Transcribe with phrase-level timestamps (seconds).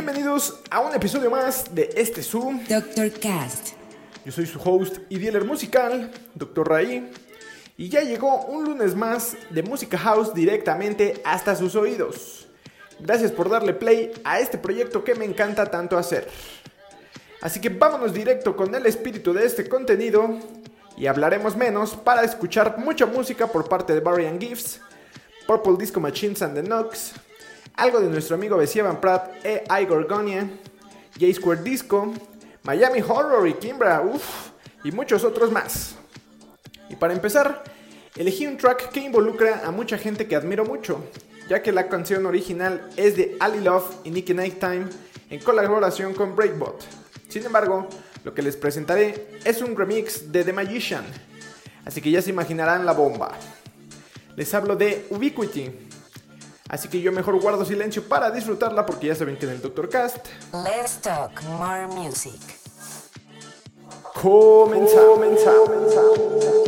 [0.00, 2.64] Bienvenidos a un episodio más de este Zoom.
[2.68, 3.10] Dr.
[3.18, 3.70] Cast.
[4.24, 6.68] Yo soy su host y dealer musical, Dr.
[6.68, 7.10] Raí,
[7.76, 12.46] y ya llegó un lunes más de música house directamente hasta sus oídos.
[13.00, 16.28] Gracias por darle play a este proyecto que me encanta tanto hacer.
[17.40, 20.38] Así que vámonos directo con el espíritu de este contenido
[20.96, 24.80] y hablaremos menos para escuchar mucha música por parte de Barry and Gifts,
[25.48, 27.14] Purple Disco Machines and the Knocks,
[27.78, 30.50] algo de nuestro amigo Bessie Van Pratt e Igor Gonia,
[31.18, 32.12] J Square Disco,
[32.64, 34.50] Miami Horror y Kimbra, uff,
[34.82, 35.94] y muchos otros más.
[36.90, 37.62] Y para empezar,
[38.16, 41.04] elegí un track que involucra a mucha gente que admiro mucho,
[41.48, 44.86] ya que la canción original es de Ali Love y Nicky Nighttime
[45.30, 46.84] en colaboración con Breakbot.
[47.28, 47.88] Sin embargo,
[48.24, 51.04] lo que les presentaré es un remix de The Magician,
[51.84, 53.38] así que ya se imaginarán la bomba.
[54.34, 55.87] Les hablo de Ubiquity,
[56.68, 59.88] así que yo mejor guardo silencio para disfrutarla porque ya saben que en el Doctor
[59.88, 62.40] Cast Let's talk more music.
[64.14, 65.18] comenzamos.
[65.18, 66.58] comenzamos.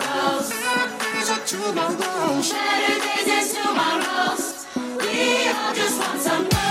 [0.00, 0.50] tomorrows.
[1.14, 2.52] These are tomorrows.
[2.52, 4.66] Better days and tomorrows.
[4.76, 6.65] We all just want some love.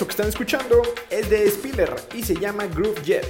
[0.00, 3.26] Esto que están escuchando es de Spiller y se llama Groove Jet.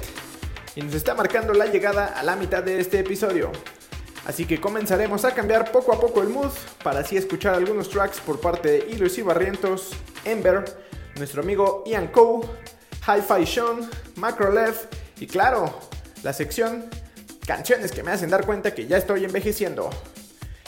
[0.77, 3.51] Y nos está marcando la llegada a la mitad de este episodio.
[4.25, 6.53] Así que comenzaremos a cambiar poco a poco el mood
[6.85, 9.91] para así escuchar algunos tracks por parte de Ilos y Barrientos,
[10.25, 10.65] Ember,
[11.17, 12.47] nuestro amigo Ian Coe,
[13.05, 14.77] Hi-Fi Sean, Macrolev
[15.19, 15.77] y claro,
[16.23, 16.89] la sección
[17.49, 19.91] canciones que me hacen dar cuenta que ya estoy envejeciendo.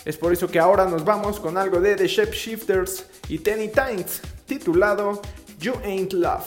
[0.05, 4.21] Es por eso que ahora nos vamos con algo de The Shapeshifters y Tenny Tines,
[4.47, 5.23] titulado
[5.63, 6.45] You Ain't Love.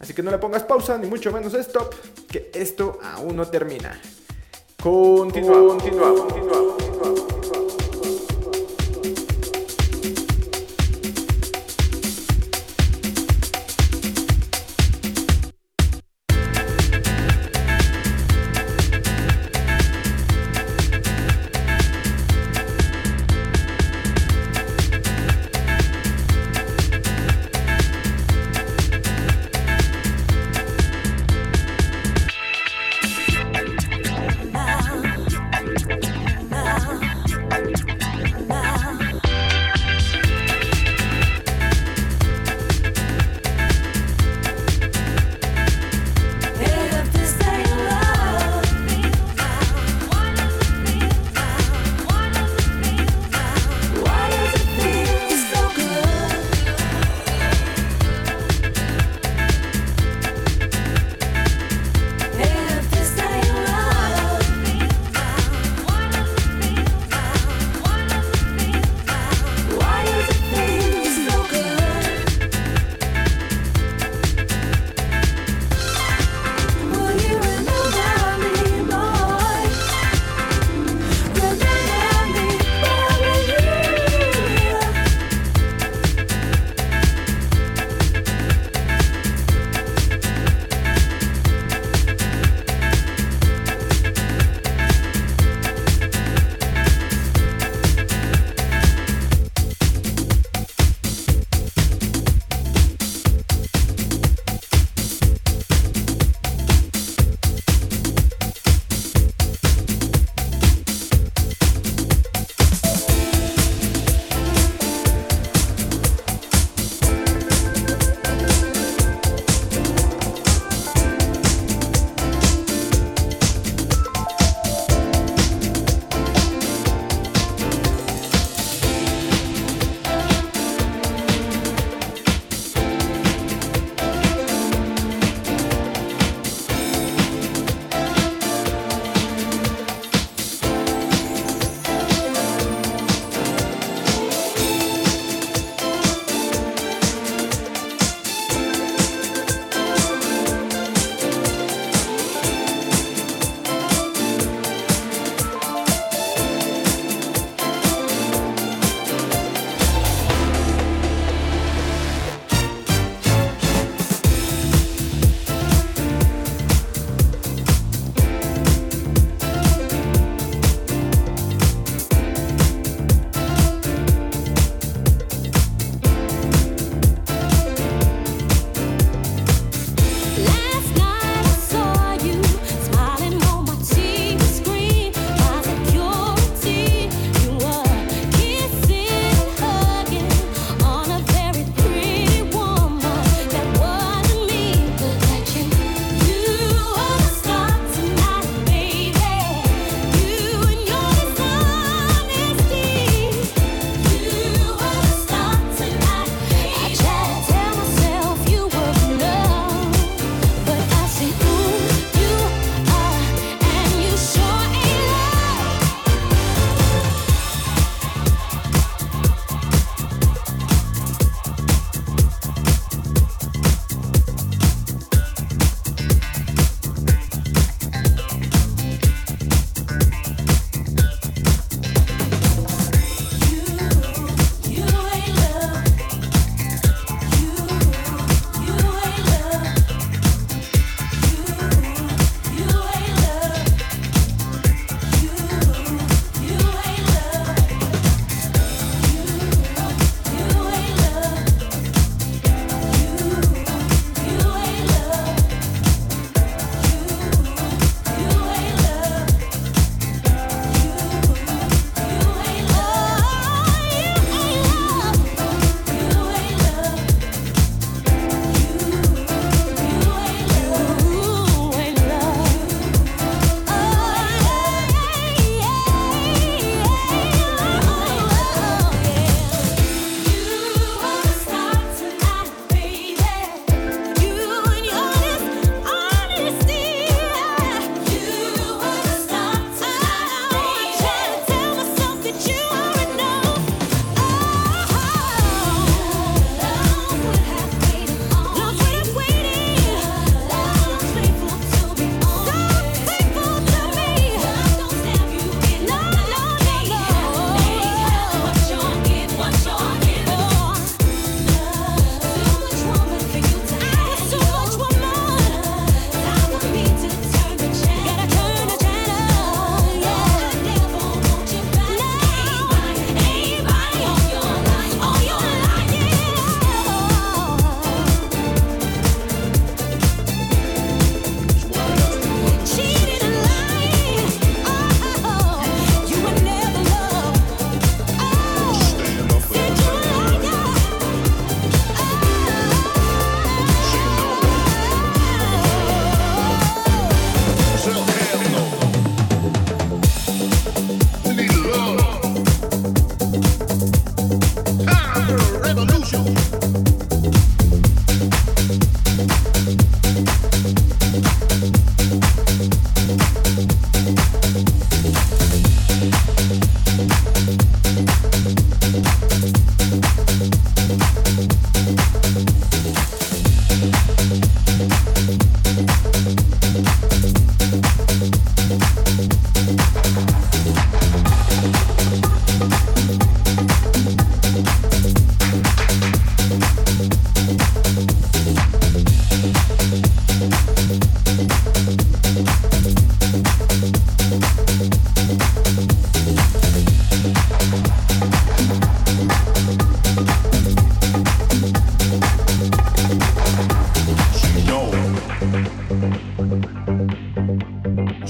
[0.00, 1.94] Así que no le pongas pausa, ni mucho menos stop,
[2.28, 4.00] que esto aún no termina.
[4.82, 7.28] Continuamos, continuamos, continuamos, continuamos.
[7.58, 7.67] Now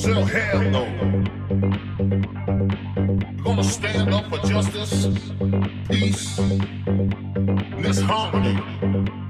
[0.08, 0.84] sell hell no.
[3.36, 5.08] We're gonna stand up for justice,
[5.90, 9.27] peace, and this harmony.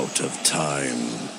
[0.00, 1.29] Out of time.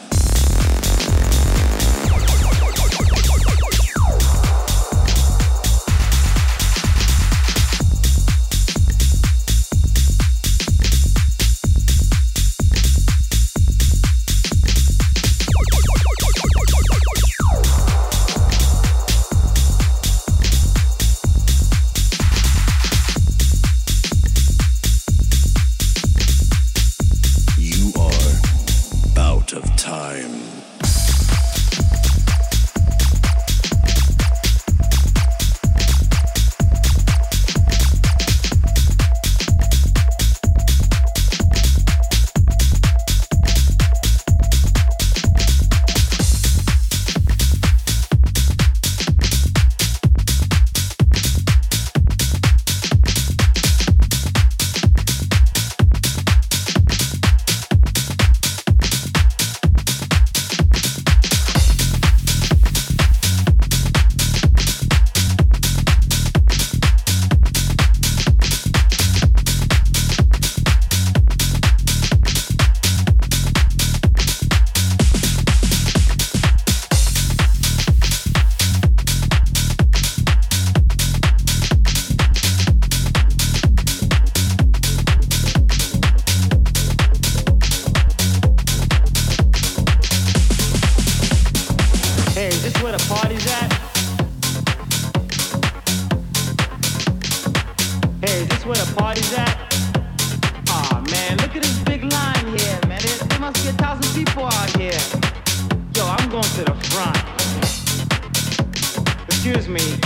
[109.43, 109.97] Excuse me.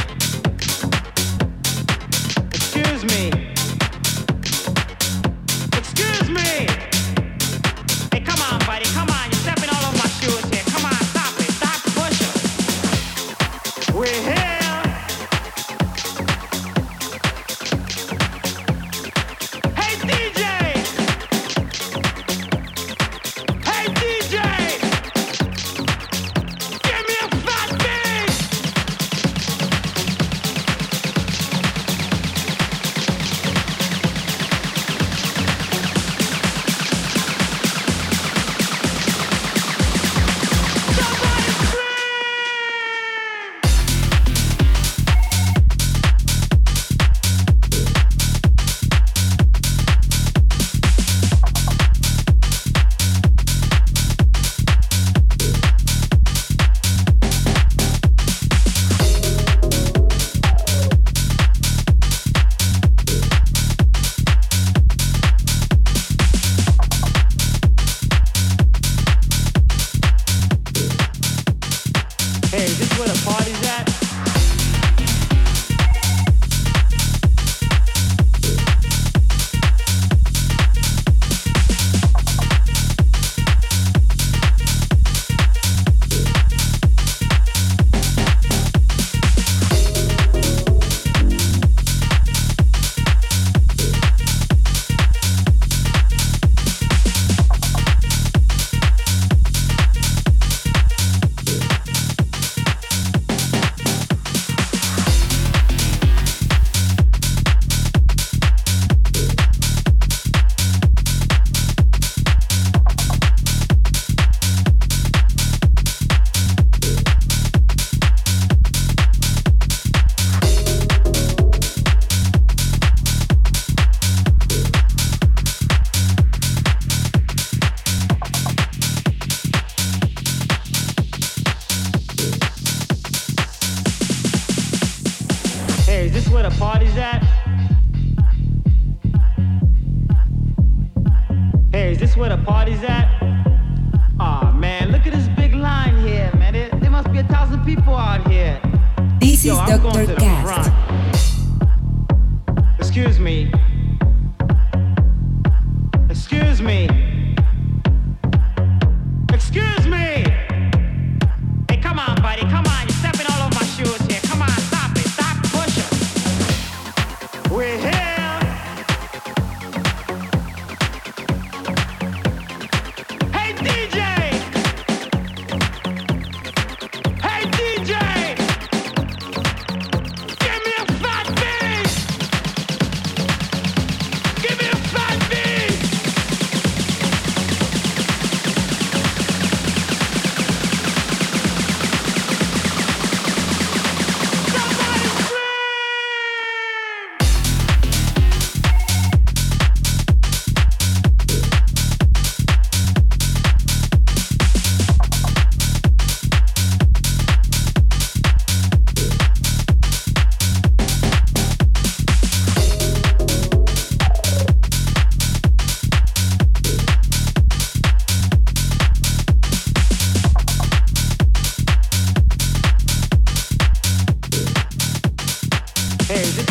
[2.53, 3.54] Excuse me.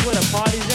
[0.05, 0.74] what the party's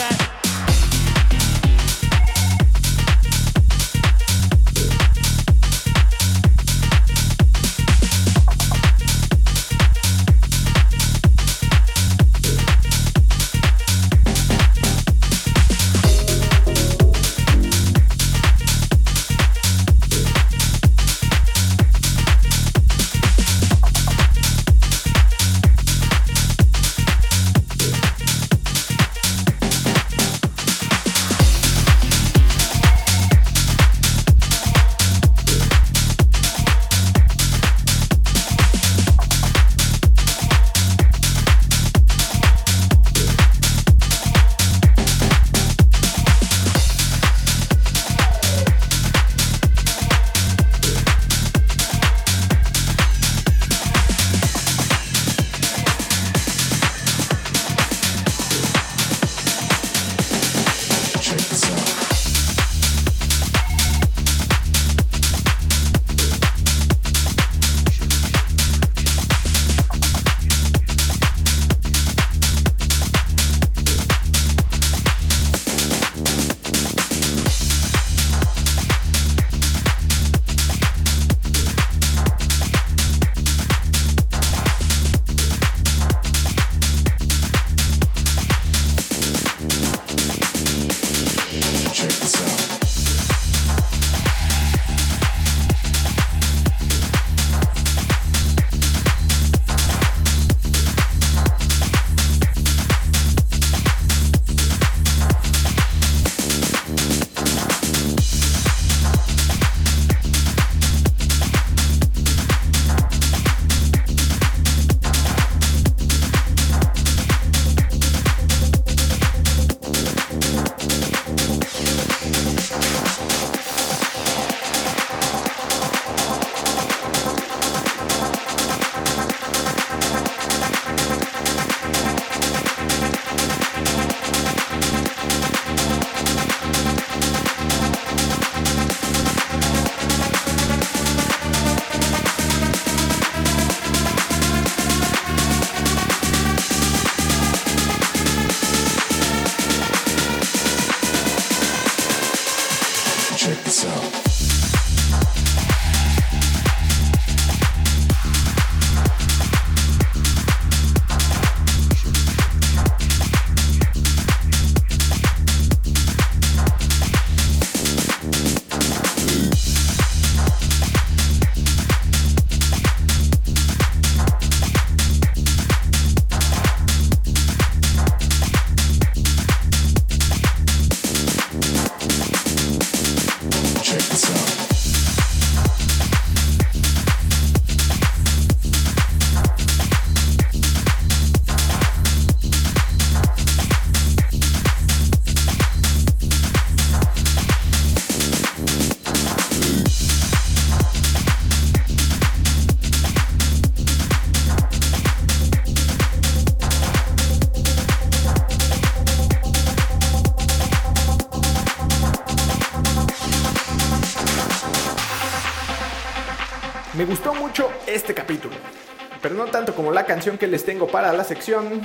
[220.11, 221.81] Canción que les tengo para la sección.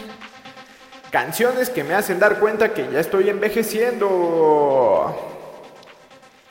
[1.12, 5.14] Canciones que me hacen dar cuenta que ya estoy envejeciendo.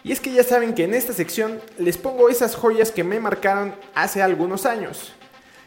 [0.01, 3.19] Y es que ya saben que en esta sección les pongo esas joyas que me
[3.19, 5.11] marcaron hace algunos años.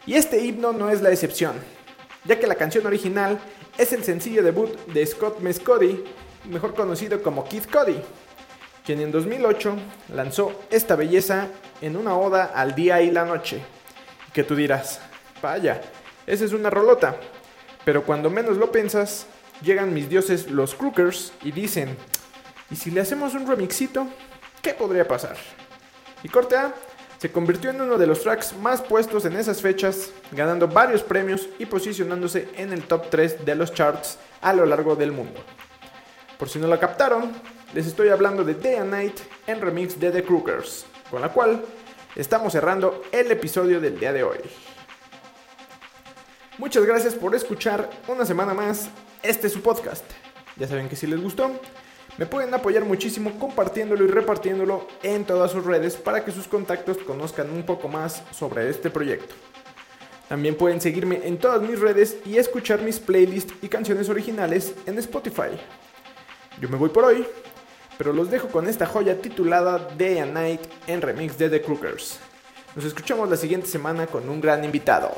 [0.06, 1.52] Y este himno no es la excepción,
[2.24, 3.38] ya que la canción original
[3.76, 6.02] es el sencillo debut de Scott Mescudi,
[6.46, 8.00] mejor conocido como Kid Cody,
[8.82, 9.76] quien en 2008
[10.14, 11.48] lanzó esta belleza
[11.82, 13.60] en una oda al día y la noche.
[14.32, 15.00] Que tú dirás,
[15.42, 15.80] vaya,
[16.28, 17.16] esa es una rolota.
[17.84, 19.26] Pero cuando menos lo piensas,
[19.62, 21.96] llegan mis dioses los Crookers y dicen,
[22.70, 24.06] ¿y si le hacemos un remixito?
[24.62, 25.36] ¿Qué podría pasar?
[26.22, 26.74] Y corte A
[27.18, 31.48] se convirtió en uno de los tracks más puestos en esas fechas, ganando varios premios
[31.58, 35.40] y posicionándose en el top 3 de los charts a lo largo del mundo.
[36.38, 37.32] Por si no la captaron,
[37.74, 39.18] les estoy hablando de Day and Night
[39.48, 41.64] en remix de The Crookers, con la cual
[42.14, 44.38] estamos cerrando el episodio del día de hoy.
[46.58, 48.88] Muchas gracias por escuchar una semana más
[49.22, 50.04] este es su podcast.
[50.56, 51.52] Ya saben que si les gustó,
[52.16, 56.98] me pueden apoyar muchísimo compartiéndolo y repartiéndolo en todas sus redes para que sus contactos
[56.98, 59.36] conozcan un poco más sobre este proyecto.
[60.28, 64.98] También pueden seguirme en todas mis redes y escuchar mis playlists y canciones originales en
[64.98, 65.56] Spotify.
[66.60, 67.24] Yo me voy por hoy,
[67.96, 72.18] pero los dejo con esta joya titulada Day and Night en remix de The Crookers.
[72.74, 75.16] Nos escuchamos la siguiente semana con un gran invitado.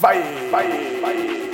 [0.00, 0.68] vai, vai.
[1.00, 1.51] vai.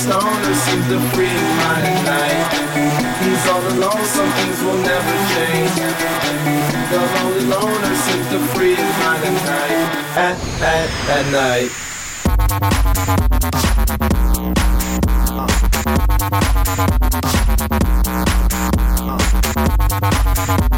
[0.00, 2.48] Stoner seems to free his mind at night.
[3.20, 5.76] He's all alone, some things will never change.
[6.88, 9.88] The lonely loner seems to free his mind at night.
[10.16, 11.70] At, at, at night.
[20.48, 20.69] At,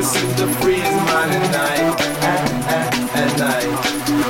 [0.00, 2.40] doesn't seem to freeze mine at night, at,
[2.72, 2.88] at,
[3.20, 3.68] at night,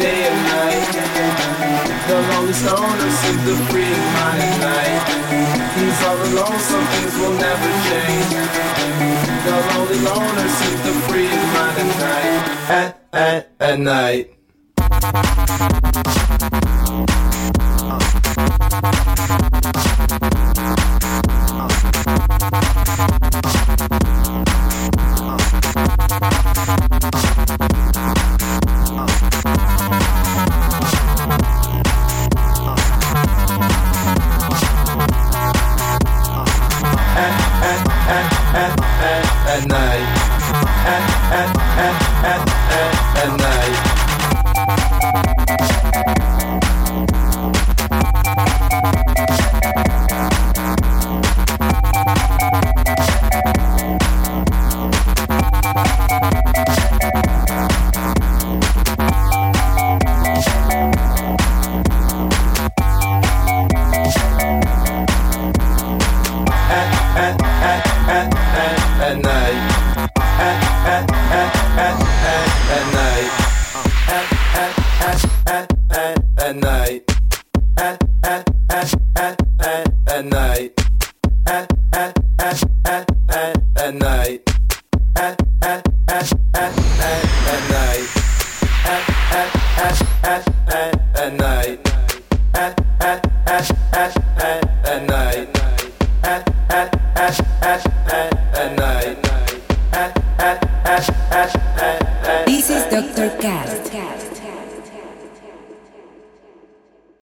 [0.00, 0.90] day and night.
[2.08, 5.02] The lonely loner seems to freeze mine at night.
[5.76, 8.30] These all alone, some things will never change.
[9.46, 14.26] The lonely loner seems to freeze mine at night, at, at, at night.